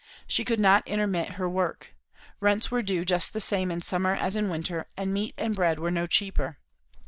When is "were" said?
2.71-2.81, 5.77-5.91